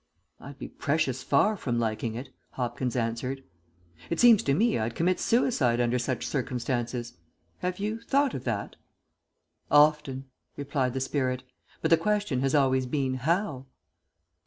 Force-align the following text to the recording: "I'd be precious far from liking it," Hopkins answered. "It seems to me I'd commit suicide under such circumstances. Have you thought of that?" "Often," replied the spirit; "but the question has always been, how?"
"I'd 0.39 0.57
be 0.57 0.67
precious 0.67 1.21
far 1.21 1.55
from 1.55 1.77
liking 1.79 2.15
it," 2.15 2.29
Hopkins 2.53 2.95
answered. 2.95 3.43
"It 4.09 4.19
seems 4.19 4.41
to 4.41 4.55
me 4.55 4.79
I'd 4.79 4.95
commit 4.95 5.19
suicide 5.19 5.79
under 5.79 5.99
such 5.99 6.25
circumstances. 6.25 7.19
Have 7.59 7.77
you 7.77 7.99
thought 8.01 8.33
of 8.33 8.43
that?" 8.43 8.77
"Often," 9.69 10.25
replied 10.57 10.95
the 10.95 11.01
spirit; 11.01 11.43
"but 11.83 11.91
the 11.91 11.97
question 11.97 12.39
has 12.41 12.55
always 12.55 12.87
been, 12.87 13.13
how?" 13.13 13.67